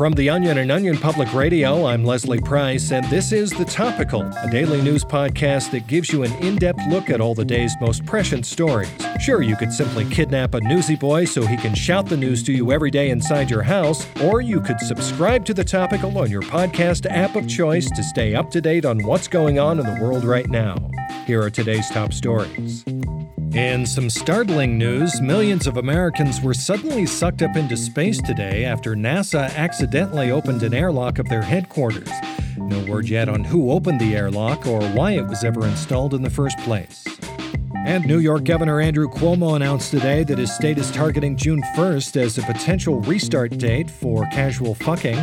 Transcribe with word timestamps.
From 0.00 0.14
The 0.14 0.30
Onion 0.30 0.56
and 0.56 0.72
Onion 0.72 0.96
Public 0.96 1.34
Radio, 1.34 1.84
I'm 1.84 2.06
Leslie 2.06 2.40
Price, 2.40 2.90
and 2.90 3.04
this 3.10 3.32
is 3.32 3.50
The 3.50 3.66
Topical, 3.66 4.22
a 4.22 4.50
daily 4.50 4.80
news 4.80 5.04
podcast 5.04 5.70
that 5.72 5.88
gives 5.88 6.10
you 6.10 6.22
an 6.22 6.32
in 6.36 6.56
depth 6.56 6.80
look 6.88 7.10
at 7.10 7.20
all 7.20 7.34
the 7.34 7.44
day's 7.44 7.74
most 7.82 8.06
prescient 8.06 8.46
stories. 8.46 8.88
Sure, 9.20 9.42
you 9.42 9.56
could 9.56 9.70
simply 9.70 10.06
kidnap 10.06 10.54
a 10.54 10.60
newsy 10.62 10.96
boy 10.96 11.26
so 11.26 11.44
he 11.44 11.58
can 11.58 11.74
shout 11.74 12.06
the 12.06 12.16
news 12.16 12.42
to 12.44 12.52
you 12.54 12.72
every 12.72 12.90
day 12.90 13.10
inside 13.10 13.50
your 13.50 13.60
house, 13.60 14.06
or 14.22 14.40
you 14.40 14.62
could 14.62 14.80
subscribe 14.80 15.44
to 15.44 15.52
The 15.52 15.64
Topical 15.64 16.16
on 16.16 16.30
your 16.30 16.40
podcast 16.40 17.04
app 17.10 17.36
of 17.36 17.46
choice 17.46 17.90
to 17.90 18.02
stay 18.02 18.34
up 18.34 18.50
to 18.52 18.62
date 18.62 18.86
on 18.86 19.04
what's 19.04 19.28
going 19.28 19.58
on 19.58 19.78
in 19.78 19.84
the 19.84 20.02
world 20.02 20.24
right 20.24 20.48
now. 20.48 20.76
Here 21.26 21.42
are 21.42 21.50
today's 21.50 21.90
top 21.90 22.14
stories. 22.14 22.86
In 23.54 23.84
some 23.84 24.08
startling 24.08 24.78
news, 24.78 25.20
millions 25.20 25.66
of 25.66 25.76
Americans 25.76 26.40
were 26.40 26.54
suddenly 26.54 27.04
sucked 27.04 27.42
up 27.42 27.56
into 27.56 27.76
space 27.76 28.22
today 28.22 28.64
after 28.64 28.94
NASA 28.94 29.52
accidentally 29.56 30.30
opened 30.30 30.62
an 30.62 30.72
airlock 30.72 31.18
of 31.18 31.28
their 31.28 31.42
headquarters. 31.42 32.08
No 32.56 32.84
word 32.84 33.08
yet 33.08 33.28
on 33.28 33.42
who 33.42 33.72
opened 33.72 34.00
the 34.00 34.14
airlock 34.14 34.68
or 34.68 34.80
why 34.90 35.12
it 35.12 35.26
was 35.26 35.42
ever 35.42 35.66
installed 35.66 36.14
in 36.14 36.22
the 36.22 36.30
first 36.30 36.58
place. 36.58 37.04
And 37.86 38.04
New 38.04 38.18
York 38.18 38.44
Governor 38.44 38.78
Andrew 38.78 39.08
Cuomo 39.08 39.56
announced 39.56 39.90
today 39.90 40.22
that 40.24 40.36
his 40.36 40.54
state 40.54 40.76
is 40.76 40.90
targeting 40.90 41.34
June 41.34 41.62
1st 41.74 42.16
as 42.20 42.36
a 42.36 42.42
potential 42.42 43.00
restart 43.00 43.56
date 43.56 43.90
for 43.90 44.26
casual 44.26 44.74
fucking. 44.74 45.16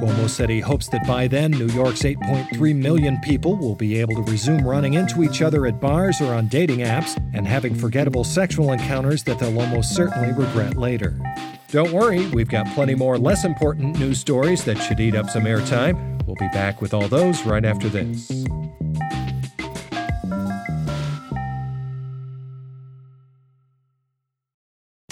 Cuomo 0.00 0.28
said 0.28 0.50
he 0.50 0.58
hopes 0.58 0.88
that 0.88 1.06
by 1.06 1.28
then, 1.28 1.52
New 1.52 1.68
York's 1.68 2.02
8.3 2.02 2.74
million 2.74 3.20
people 3.20 3.56
will 3.56 3.76
be 3.76 4.00
able 4.00 4.16
to 4.16 4.30
resume 4.30 4.66
running 4.66 4.94
into 4.94 5.22
each 5.22 5.40
other 5.40 5.66
at 5.66 5.80
bars 5.80 6.20
or 6.20 6.34
on 6.34 6.48
dating 6.48 6.80
apps 6.80 7.16
and 7.32 7.46
having 7.46 7.76
forgettable 7.76 8.24
sexual 8.24 8.72
encounters 8.72 9.22
that 9.22 9.38
they'll 9.38 9.60
almost 9.60 9.94
certainly 9.94 10.32
regret 10.32 10.76
later. 10.76 11.16
Don't 11.68 11.92
worry, 11.92 12.26
we've 12.30 12.48
got 12.48 12.66
plenty 12.74 12.96
more 12.96 13.18
less 13.18 13.44
important 13.44 14.00
news 14.00 14.18
stories 14.18 14.64
that 14.64 14.78
should 14.78 14.98
eat 14.98 15.14
up 15.14 15.30
some 15.30 15.44
airtime. 15.44 16.22
We'll 16.26 16.36
be 16.36 16.48
back 16.48 16.82
with 16.82 16.92
all 16.92 17.06
those 17.06 17.44
right 17.44 17.64
after 17.64 17.88
this. 17.88 18.44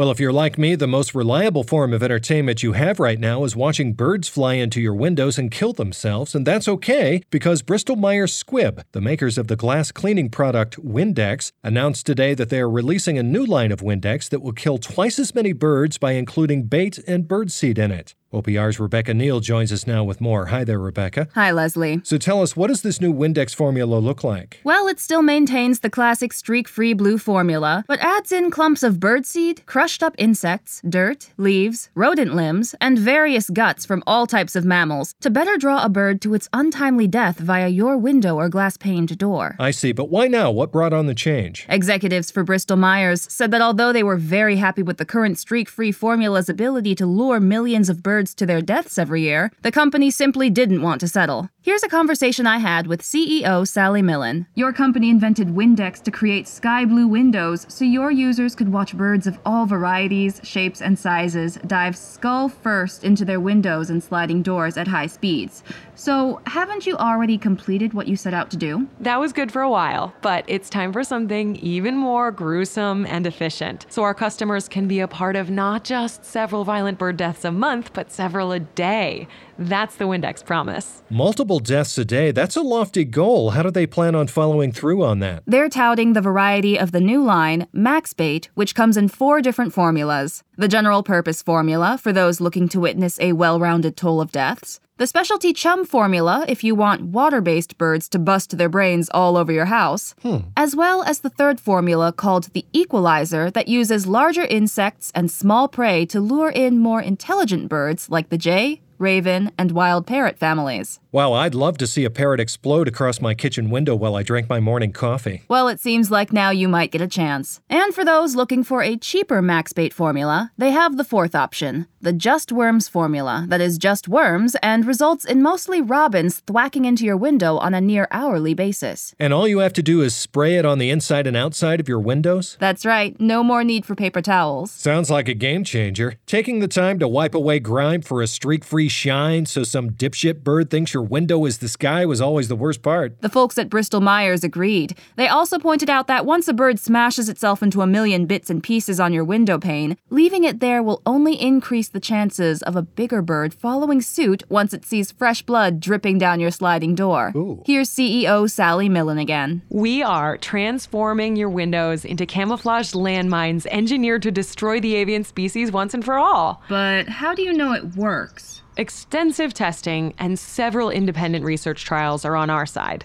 Well, 0.00 0.10
if 0.10 0.18
you're 0.18 0.32
like 0.32 0.56
me, 0.56 0.76
the 0.76 0.86
most 0.86 1.14
reliable 1.14 1.62
form 1.62 1.92
of 1.92 2.02
entertainment 2.02 2.62
you 2.62 2.72
have 2.72 2.98
right 2.98 3.20
now 3.20 3.44
is 3.44 3.54
watching 3.54 3.92
birds 3.92 4.28
fly 4.28 4.54
into 4.54 4.80
your 4.80 4.94
windows 4.94 5.36
and 5.36 5.50
kill 5.50 5.74
themselves, 5.74 6.34
and 6.34 6.46
that's 6.46 6.66
okay 6.68 7.22
because 7.28 7.60
Bristol 7.60 7.96
Myers 7.96 8.42
Squibb, 8.42 8.82
the 8.92 9.02
makers 9.02 9.36
of 9.36 9.48
the 9.48 9.56
glass 9.56 9.92
cleaning 9.92 10.30
product 10.30 10.82
Windex, 10.82 11.52
announced 11.62 12.06
today 12.06 12.32
that 12.32 12.48
they 12.48 12.60
are 12.60 12.70
releasing 12.70 13.18
a 13.18 13.22
new 13.22 13.44
line 13.44 13.72
of 13.72 13.80
Windex 13.80 14.30
that 14.30 14.40
will 14.40 14.54
kill 14.54 14.78
twice 14.78 15.18
as 15.18 15.34
many 15.34 15.52
birds 15.52 15.98
by 15.98 16.12
including 16.12 16.62
bait 16.62 16.96
and 17.06 17.28
birdseed 17.28 17.76
in 17.76 17.90
it. 17.90 18.14
OPR's 18.32 18.78
Rebecca 18.78 19.12
Neal 19.12 19.40
joins 19.40 19.72
us 19.72 19.88
now 19.88 20.04
with 20.04 20.20
more. 20.20 20.46
Hi 20.46 20.62
there, 20.62 20.78
Rebecca. 20.78 21.26
Hi, 21.34 21.50
Leslie. 21.50 22.00
So 22.04 22.16
tell 22.16 22.42
us, 22.42 22.54
what 22.54 22.68
does 22.68 22.82
this 22.82 23.00
new 23.00 23.12
Windex 23.12 23.52
formula 23.52 23.98
look 23.98 24.22
like? 24.22 24.60
Well, 24.62 24.86
it 24.86 25.00
still 25.00 25.22
maintains 25.22 25.80
the 25.80 25.90
classic 25.90 26.32
streak 26.32 26.68
free 26.68 26.92
blue 26.92 27.18
formula, 27.18 27.84
but 27.88 27.98
adds 27.98 28.30
in 28.30 28.52
clumps 28.52 28.84
of 28.84 29.00
birdseed, 29.00 29.66
crushed 29.66 30.04
up 30.04 30.14
insects, 30.16 30.80
dirt, 30.88 31.30
leaves, 31.38 31.90
rodent 31.96 32.32
limbs, 32.36 32.72
and 32.80 33.00
various 33.00 33.50
guts 33.50 33.84
from 33.84 34.00
all 34.06 34.28
types 34.28 34.54
of 34.54 34.64
mammals 34.64 35.16
to 35.20 35.28
better 35.28 35.56
draw 35.56 35.84
a 35.84 35.88
bird 35.88 36.20
to 36.20 36.32
its 36.32 36.48
untimely 36.52 37.08
death 37.08 37.36
via 37.40 37.66
your 37.66 37.98
window 37.98 38.36
or 38.36 38.48
glass 38.48 38.76
paned 38.76 39.18
door. 39.18 39.56
I 39.58 39.72
see, 39.72 39.90
but 39.90 40.08
why 40.08 40.28
now? 40.28 40.52
What 40.52 40.70
brought 40.70 40.92
on 40.92 41.06
the 41.06 41.16
change? 41.16 41.66
Executives 41.68 42.30
for 42.30 42.44
Bristol 42.44 42.76
Myers 42.76 43.22
said 43.22 43.50
that 43.50 43.60
although 43.60 43.92
they 43.92 44.04
were 44.04 44.16
very 44.16 44.54
happy 44.54 44.84
with 44.84 44.98
the 44.98 45.04
current 45.04 45.36
streak 45.36 45.68
free 45.68 45.90
formula's 45.90 46.48
ability 46.48 46.94
to 46.94 47.06
lure 47.06 47.40
millions 47.40 47.88
of 47.88 48.04
birds 48.04 48.19
to 48.28 48.46
their 48.46 48.60
deaths 48.60 48.98
every 48.98 49.22
year, 49.22 49.50
the 49.62 49.72
company 49.72 50.10
simply 50.10 50.50
didn't 50.50 50.82
want 50.82 51.00
to 51.00 51.08
settle. 51.08 51.48
Here's 51.62 51.82
a 51.82 51.88
conversation 51.88 52.46
I 52.46 52.56
had 52.56 52.86
with 52.86 53.02
CEO 53.02 53.68
Sally 53.68 54.00
Millen. 54.00 54.46
Your 54.54 54.72
company 54.72 55.10
invented 55.10 55.48
Windex 55.48 56.02
to 56.04 56.10
create 56.10 56.48
sky 56.48 56.86
blue 56.86 57.06
windows 57.06 57.66
so 57.68 57.84
your 57.84 58.10
users 58.10 58.54
could 58.54 58.72
watch 58.72 58.96
birds 58.96 59.26
of 59.26 59.38
all 59.44 59.66
varieties, 59.66 60.40
shapes, 60.42 60.80
and 60.80 60.98
sizes 60.98 61.58
dive 61.66 61.98
skull 61.98 62.48
first 62.48 63.04
into 63.04 63.26
their 63.26 63.40
windows 63.40 63.90
and 63.90 64.02
sliding 64.02 64.40
doors 64.40 64.78
at 64.78 64.88
high 64.88 65.06
speeds. 65.06 65.62
So, 65.96 66.40
haven't 66.46 66.86
you 66.86 66.96
already 66.96 67.36
completed 67.36 67.92
what 67.92 68.08
you 68.08 68.16
set 68.16 68.32
out 68.32 68.50
to 68.52 68.56
do? 68.56 68.88
That 68.98 69.20
was 69.20 69.34
good 69.34 69.52
for 69.52 69.60
a 69.60 69.68
while, 69.68 70.14
but 70.22 70.46
it's 70.48 70.70
time 70.70 70.94
for 70.94 71.04
something 71.04 71.56
even 71.56 71.94
more 71.94 72.30
gruesome 72.30 73.04
and 73.04 73.26
efficient. 73.26 73.84
So 73.90 74.02
our 74.02 74.14
customers 74.14 74.66
can 74.66 74.88
be 74.88 75.00
a 75.00 75.06
part 75.06 75.36
of 75.36 75.50
not 75.50 75.84
just 75.84 76.24
several 76.24 76.64
violent 76.64 76.98
bird 76.98 77.18
deaths 77.18 77.44
a 77.44 77.52
month, 77.52 77.92
but 77.92 78.10
several 78.10 78.50
a 78.50 78.60
day. 78.60 79.28
That's 79.60 79.96
the 79.96 80.06
Windex 80.06 80.42
promise. 80.42 81.02
Multiple 81.10 81.58
deaths 81.58 81.98
a 81.98 82.04
day, 82.06 82.30
that's 82.30 82.56
a 82.56 82.62
lofty 82.62 83.04
goal. 83.04 83.50
How 83.50 83.62
do 83.62 83.70
they 83.70 83.86
plan 83.86 84.14
on 84.14 84.26
following 84.26 84.72
through 84.72 85.04
on 85.04 85.18
that? 85.18 85.42
They're 85.46 85.68
touting 85.68 86.14
the 86.14 86.22
variety 86.22 86.78
of 86.78 86.92
the 86.92 87.00
new 87.00 87.22
line, 87.22 87.66
MaxBait, 87.74 88.46
which 88.54 88.74
comes 88.74 88.96
in 88.96 89.08
four 89.08 89.42
different 89.42 89.74
formulas. 89.74 90.42
The 90.56 90.66
general 90.66 91.02
purpose 91.02 91.42
formula, 91.42 91.98
for 91.98 92.10
those 92.10 92.40
looking 92.40 92.70
to 92.70 92.80
witness 92.80 93.20
a 93.20 93.34
well 93.34 93.60
rounded 93.60 93.98
toll 93.98 94.22
of 94.22 94.32
deaths. 94.32 94.80
The 94.96 95.06
specialty 95.06 95.52
chum 95.52 95.84
formula, 95.84 96.46
if 96.48 96.64
you 96.64 96.74
want 96.74 97.02
water 97.02 97.42
based 97.42 97.76
birds 97.76 98.08
to 98.10 98.18
bust 98.18 98.56
their 98.56 98.68
brains 98.70 99.10
all 99.12 99.36
over 99.36 99.52
your 99.52 99.66
house. 99.66 100.14
Hmm. 100.22 100.38
As 100.56 100.74
well 100.74 101.02
as 101.02 101.20
the 101.20 101.30
third 101.30 101.60
formula 101.60 102.12
called 102.12 102.52
the 102.54 102.64
equalizer, 102.72 103.50
that 103.50 103.68
uses 103.68 104.06
larger 104.06 104.44
insects 104.44 105.12
and 105.14 105.30
small 105.30 105.68
prey 105.68 106.06
to 106.06 106.20
lure 106.20 106.50
in 106.50 106.78
more 106.78 107.02
intelligent 107.02 107.68
birds 107.68 108.08
like 108.08 108.30
the 108.30 108.38
jay, 108.38 108.80
raven, 109.00 109.50
and 109.58 109.72
wild 109.72 110.06
parrot 110.06 110.38
families. 110.38 111.00
Wow, 111.12 111.32
I'd 111.32 111.56
love 111.56 111.76
to 111.78 111.88
see 111.88 112.04
a 112.04 112.10
parrot 112.10 112.38
explode 112.38 112.86
across 112.86 113.20
my 113.20 113.34
kitchen 113.34 113.68
window 113.68 113.96
while 113.96 114.14
I 114.14 114.22
drank 114.22 114.48
my 114.48 114.60
morning 114.60 114.92
coffee. 114.92 115.42
Well, 115.48 115.66
it 115.66 115.80
seems 115.80 116.08
like 116.08 116.32
now 116.32 116.50
you 116.50 116.68
might 116.68 116.92
get 116.92 117.00
a 117.00 117.08
chance. 117.08 117.60
And 117.68 117.92
for 117.92 118.04
those 118.04 118.36
looking 118.36 118.62
for 118.62 118.80
a 118.80 118.96
cheaper 118.96 119.42
max 119.42 119.72
bait 119.72 119.92
formula, 119.92 120.52
they 120.56 120.70
have 120.70 120.96
the 120.96 121.02
fourth 121.02 121.34
option 121.34 121.88
the 122.02 122.12
Just 122.14 122.50
Worms 122.50 122.88
formula, 122.88 123.44
that 123.48 123.60
is 123.60 123.76
just 123.76 124.08
worms 124.08 124.56
and 124.62 124.86
results 124.86 125.26
in 125.26 125.42
mostly 125.42 125.82
robins 125.82 126.40
thwacking 126.46 126.86
into 126.86 127.04
your 127.04 127.16
window 127.16 127.58
on 127.58 127.74
a 127.74 127.80
near 127.80 128.08
hourly 128.10 128.54
basis. 128.54 129.14
And 129.18 129.34
all 129.34 129.46
you 129.46 129.58
have 129.58 129.74
to 129.74 129.82
do 129.82 130.00
is 130.00 130.16
spray 130.16 130.56
it 130.56 130.64
on 130.64 130.78
the 130.78 130.88
inside 130.88 131.26
and 131.26 131.36
outside 131.36 131.78
of 131.78 131.88
your 131.88 131.98
windows? 131.98 132.56
That's 132.58 132.86
right, 132.86 133.20
no 133.20 133.44
more 133.44 133.64
need 133.64 133.84
for 133.84 133.94
paper 133.94 134.22
towels. 134.22 134.70
Sounds 134.70 135.10
like 135.10 135.28
a 135.28 135.34
game 135.34 135.62
changer. 135.62 136.14
Taking 136.24 136.60
the 136.60 136.68
time 136.68 136.98
to 137.00 137.08
wipe 137.08 137.34
away 137.34 137.58
grime 137.58 138.00
for 138.00 138.22
a 138.22 138.26
streak 138.26 138.64
free 138.64 138.88
shine 138.88 139.44
so 139.44 139.62
some 139.62 139.90
dipshit 139.90 140.42
bird 140.42 140.70
thinks 140.70 140.94
your 141.00 141.08
window 141.08 141.46
is 141.46 141.58
the 141.58 141.68
sky 141.68 142.04
was 142.04 142.20
always 142.20 142.48
the 142.48 142.54
worst 142.54 142.82
part. 142.82 143.18
The 143.22 143.30
folks 143.30 143.56
at 143.56 143.70
Bristol 143.70 144.02
Myers 144.02 144.44
agreed. 144.44 144.94
They 145.16 145.28
also 145.28 145.58
pointed 145.58 145.88
out 145.88 146.08
that 146.08 146.26
once 146.26 146.46
a 146.46 146.52
bird 146.52 146.78
smashes 146.78 147.30
itself 147.30 147.62
into 147.62 147.80
a 147.80 147.86
million 147.86 148.26
bits 148.26 148.50
and 148.50 148.62
pieces 148.62 149.00
on 149.00 149.14
your 149.14 149.24
window 149.24 149.58
pane, 149.58 149.96
leaving 150.10 150.44
it 150.44 150.60
there 150.60 150.82
will 150.82 151.00
only 151.06 151.40
increase 151.40 151.88
the 151.88 152.00
chances 152.00 152.62
of 152.62 152.76
a 152.76 152.82
bigger 152.82 153.22
bird 153.22 153.54
following 153.54 154.02
suit 154.02 154.42
once 154.50 154.74
it 154.74 154.84
sees 154.84 155.10
fresh 155.10 155.40
blood 155.40 155.80
dripping 155.80 156.18
down 156.18 156.38
your 156.38 156.50
sliding 156.50 156.94
door. 156.94 157.32
Ooh. 157.34 157.62
Here's 157.64 157.88
CEO 157.88 158.50
Sally 158.50 158.90
Millen 158.90 159.16
again. 159.16 159.62
We 159.70 160.02
are 160.02 160.36
transforming 160.36 161.34
your 161.34 161.48
windows 161.48 162.04
into 162.04 162.26
camouflaged 162.26 162.92
landmines 162.92 163.64
engineered 163.70 164.20
to 164.24 164.30
destroy 164.30 164.80
the 164.80 164.96
avian 164.96 165.24
species 165.24 165.72
once 165.72 165.94
and 165.94 166.04
for 166.04 166.18
all. 166.18 166.62
But 166.68 167.08
how 167.08 167.34
do 167.34 167.40
you 167.40 167.54
know 167.54 167.72
it 167.72 167.96
works? 167.96 168.60
Extensive 168.84 169.52
testing 169.52 170.14
and 170.16 170.38
several 170.38 170.88
independent 170.88 171.44
research 171.44 171.84
trials 171.84 172.24
are 172.24 172.34
on 172.34 172.48
our 172.48 172.64
side. 172.64 173.04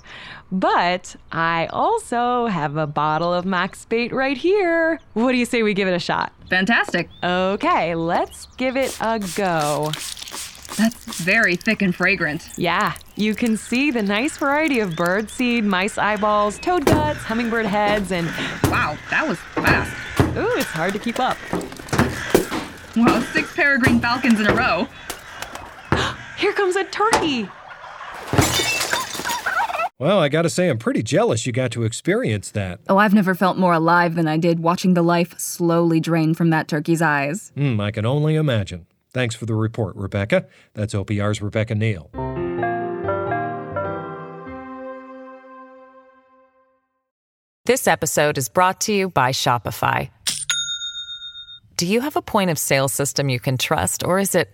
But 0.50 1.18
I 1.34 1.68
also 1.70 2.46
have 2.46 2.78
a 2.78 2.88
bottle 2.88 3.34
of 3.34 3.44
Max 3.44 3.84
Bait 3.84 4.14
right 4.14 4.38
here. 4.38 5.02
What 5.16 5.34
do 5.34 5.38
you 5.38 5.44
say 5.44 5.64
we 5.64 5.74
give 5.74 5.90
it 5.90 5.94
a 5.94 6.00
shot? 6.00 6.32
Fantastic. 6.50 7.10
Okay, 7.22 7.94
let's 7.94 8.46
give 8.56 8.78
it 8.78 8.98
a 9.02 9.20
go. 9.36 9.92
That's 10.78 11.04
very 11.22 11.58
thick 11.58 11.82
and 11.82 11.94
fragrant. 11.94 12.48
Yeah, 12.56 12.94
you 13.18 13.36
can 13.36 13.58
see 13.58 13.92
the 13.92 14.02
nice 14.02 14.38
variety 14.38 14.80
of 14.80 14.96
bird 14.96 15.30
seed, 15.30 15.66
mice 15.66 15.98
eyeballs, 15.98 16.58
toad 16.58 16.86
guts, 16.86 17.20
hummingbird 17.20 17.66
heads, 17.66 18.14
and 18.14 18.28
Wow, 18.72 18.98
that 19.10 19.28
was 19.28 19.40
fast. 19.56 19.92
ooh, 20.38 20.56
it's 20.58 20.70
hard 20.70 20.94
to 20.94 21.00
keep 21.00 21.20
up. 21.20 21.36
Wow, 22.96 23.20
six 23.34 23.54
peregrine 23.54 24.00
falcons 24.00 24.40
in 24.40 24.48
a 24.48 24.56
row. 24.56 24.88
Here 26.38 26.54
comes 26.54 26.76
a 26.76 26.84
turkey. 26.86 27.50
Well, 29.98 30.20
I 30.20 30.28
gotta 30.28 30.50
say, 30.50 30.68
I'm 30.68 30.78
pretty 30.78 31.02
jealous 31.02 31.46
you 31.46 31.54
got 31.54 31.72
to 31.72 31.84
experience 31.84 32.52
that. 32.52 32.82
Oh, 32.90 32.98
I've 32.98 33.14
never 33.14 33.34
felt 33.34 33.58
more 33.58 33.72
alive 33.72 34.16
than 34.16 34.28
I 34.28 34.36
did 34.36 34.60
watching 34.60 34.94
the 34.94 35.02
life 35.02 35.40
slowly 35.40 36.02
drain 36.02 36.34
from 36.34 36.50
that 36.50 36.68
turkey's 36.68 37.02
eyes. 37.02 37.54
Hmm, 37.56 37.80
I 37.80 37.92
can 37.92 38.06
only 38.06 38.36
imagine. 38.36 38.88
Thanks 39.12 39.36
for 39.36 39.46
the 39.46 39.56
report, 39.56 39.96
Rebecca. 39.96 40.48
That's 40.74 40.94
OPR's 40.94 41.42
Rebecca 41.42 41.76
Neal. 41.76 42.10
This 47.66 47.88
episode 47.88 48.38
is 48.38 48.50
brought 48.50 48.82
to 48.82 48.94
you 48.94 49.10
by 49.10 49.32
Shopify. 49.32 50.10
Do 51.78 51.88
you 51.88 52.02
have 52.02 52.18
a 52.18 52.22
point 52.22 52.50
of 52.50 52.60
sale 52.60 52.90
system 52.90 53.30
you 53.30 53.40
can 53.40 53.58
trust, 53.58 54.04
or 54.04 54.20
is 54.20 54.36
it 54.36 54.50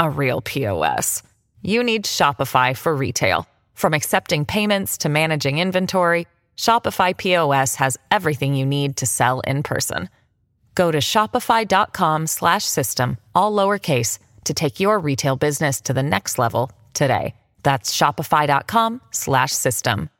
a 0.00 0.10
real 0.10 0.40
POS? 0.40 1.22
You 1.62 1.84
need 1.84 2.04
Shopify 2.04 2.76
for 2.76 2.96
retail. 2.96 3.46
From 3.74 3.94
accepting 3.94 4.44
payments 4.44 4.98
to 4.98 5.08
managing 5.08 5.58
inventory, 5.58 6.26
Shopify 6.56 7.16
POS 7.16 7.76
has 7.76 7.96
everything 8.10 8.54
you 8.54 8.66
need 8.66 8.96
to 8.96 9.06
sell 9.06 9.38
in 9.40 9.62
person. 9.62 10.08
Go 10.74 10.90
to 10.90 10.98
shopify.com/system 10.98 13.16
all 13.34 13.52
lowercase 13.52 14.18
to 14.44 14.54
take 14.54 14.80
your 14.80 14.98
retail 14.98 15.36
business 15.36 15.80
to 15.82 15.92
the 15.92 16.02
next 16.02 16.38
level 16.38 16.72
today. 16.94 17.34
That's 17.62 17.94
shopify.com/system. 17.96 20.10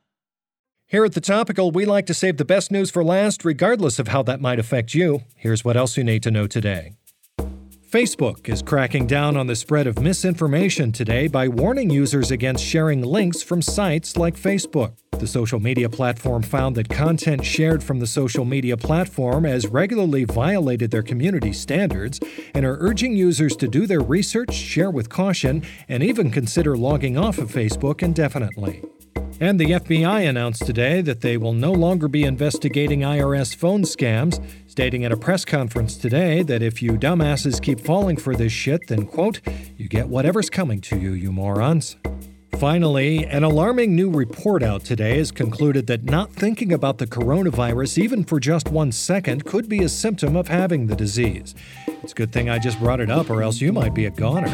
Here 0.87 1.05
at 1.05 1.13
The 1.13 1.21
Topical, 1.21 1.71
we 1.71 1.85
like 1.85 2.07
to 2.07 2.15
save 2.15 2.37
the 2.37 2.45
best 2.45 2.73
news 2.73 2.91
for 2.91 3.05
last, 3.05 3.45
regardless 3.45 3.99
of 3.99 4.09
how 4.09 4.23
that 4.25 4.41
might 4.41 4.59
affect 4.59 4.93
you. 4.93 5.23
Here's 5.37 5.65
what 5.65 5.77
else 5.77 5.97
you 5.97 6.05
need 6.05 6.23
to 6.25 6.31
know 6.31 6.49
today. 6.49 6.95
Facebook 7.91 8.49
is 8.49 8.63
cracking 8.63 9.09
down 9.09 9.37
on 9.37 9.49
the 9.49 9.57
spread 9.57 9.89
of 9.89 9.99
misinformation 9.99 10.93
today 10.93 11.27
by 11.27 11.49
warning 11.49 11.91
users 11.91 12.31
against 12.31 12.65
sharing 12.65 13.03
links 13.03 13.43
from 13.43 13.61
sites 13.61 14.17
like 14.17 14.37
Facebook. 14.37 14.93
The 15.19 15.27
social 15.27 15.59
media 15.59 15.89
platform 15.89 16.45
found 16.45 16.77
that 16.77 16.89
content 16.89 17.45
shared 17.45 17.83
from 17.83 17.99
the 17.99 18.07
social 18.07 18.45
media 18.45 18.77
platform 18.77 19.43
has 19.43 19.67
regularly 19.67 20.23
violated 20.23 20.93
their 20.93 21.03
community 21.03 21.53
standards 21.53 22.21
and 22.55 22.65
are 22.65 22.79
urging 22.79 23.17
users 23.17 23.57
to 23.57 23.67
do 23.67 23.89
their 23.89 24.03
research, 24.03 24.55
share 24.55 24.93
with 24.93 25.09
caution, 25.09 25.65
and 25.89 26.05
even 26.05 26.31
consider 26.31 26.77
logging 26.77 27.19
off 27.19 27.39
of 27.39 27.51
Facebook 27.51 28.05
indefinitely. 28.05 28.85
And 29.41 29.59
the 29.59 29.71
FBI 29.71 30.29
announced 30.29 30.67
today 30.67 31.01
that 31.01 31.23
they 31.23 31.39
will 31.39 31.55
no 31.55 31.73
longer 31.73 32.09
be 32.09 32.25
investigating 32.25 33.01
IRS 33.01 33.57
phone 33.57 33.85
scams, 33.85 34.39
stating 34.67 35.03
at 35.03 35.13
a 35.13 35.17
press 35.17 35.47
conference 35.47 35.97
today 35.97 36.43
that 36.43 36.61
if 36.61 36.83
you 36.83 36.93
dumbasses 36.93 37.59
keep 37.63 37.81
falling 37.81 38.19
for 38.19 38.37
this 38.37 38.53
shit, 38.53 38.89
then, 38.89 39.07
quote, 39.07 39.41
you 39.79 39.89
get 39.89 40.11
whatever's 40.11 40.51
coming 40.51 40.79
to 40.83 40.99
you, 40.99 41.13
you 41.13 41.33
morons. 41.33 41.97
Finally, 42.59 43.25
an 43.25 43.43
alarming 43.43 43.97
new 43.97 44.11
report 44.11 44.63
out 44.63 44.85
today 44.85 45.17
has 45.17 45.33
concluded 45.33 45.87
that 45.87 46.05
not 46.05 46.31
thinking 46.31 46.71
about 46.71 46.99
the 46.99 47.07
coronavirus 47.07 47.97
even 47.97 48.23
for 48.23 48.39
just 48.39 48.69
one 48.69 48.93
second 48.93 49.47
could 49.47 49.71
be 49.71 49.83
a 49.83 49.89
symptom 49.89 50.37
of 50.37 50.49
having 50.49 50.87
the 50.87 50.95
disease. 50.95 51.55
It's 51.87 52.13
a 52.13 52.15
good 52.15 52.31
thing 52.31 52.51
I 52.51 52.59
just 52.59 52.79
brought 52.79 53.01
it 53.01 53.11
up, 53.11 53.31
or 53.31 53.43
else 53.43 53.63
you 53.63 53.73
might 53.73 53.95
be 53.95 54.05
a 54.05 54.11
goner. 54.11 54.51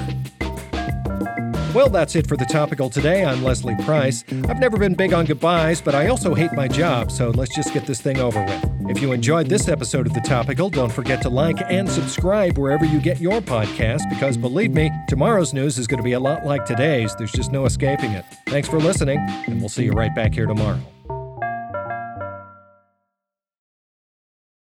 Well, 1.77 1.91
that's 1.91 2.17
it 2.17 2.27
for 2.27 2.39
the 2.39 2.47
topical 2.47 2.89
today. 2.89 3.23
I'm 3.23 3.45
Leslie 3.45 3.77
Price. 3.85 4.25
I've 4.49 4.59
never 4.59 4.79
been 4.79 4.95
big 4.95 5.13
on 5.13 5.27
goodbyes, 5.27 5.83
but 5.83 5.95
I 5.95 6.07
also 6.07 6.33
hate 6.33 6.51
my 6.55 6.67
job, 6.67 7.13
so 7.13 7.29
let's 7.29 7.55
just 7.55 7.75
get 7.75 7.85
this 7.85 8.01
thing 8.01 8.19
over 8.19 8.43
with. 8.43 8.65
If 8.89 9.03
you 9.03 9.13
enjoyed 9.13 9.51
this 9.51 9.69
episode 9.69 10.07
of 10.07 10.15
The 10.15 10.23
Topical, 10.23 10.71
don't 10.71 10.91
forget 10.91 11.21
to 11.21 11.29
like 11.29 11.59
and 11.69 11.87
subscribe 11.87 12.57
wherever 12.57 12.87
you 12.87 12.99
get 12.99 13.21
your 13.21 13.43
podcast, 13.43 14.09
because 14.09 14.39
believe 14.39 14.73
me, 14.73 14.91
tomorrow's 15.07 15.53
news 15.53 15.77
is 15.77 15.87
going 15.87 15.99
to 15.99 16.03
be 16.03 16.13
a 16.13 16.21
lot 16.21 16.47
like 16.47 16.65
today's. 16.65 17.15
There's 17.17 17.33
just 17.33 17.53
no 17.53 17.67
escaping 17.67 18.13
it. 18.13 18.25
Thanks 18.47 18.69
for 18.69 18.81
listening, 18.81 19.19
and 19.47 19.61
we'll 19.61 19.69
see 19.69 19.85
you 19.85 19.93
right 19.93 20.15
back 20.15 20.33
here 20.33 20.47
tomorrow. 20.47 20.81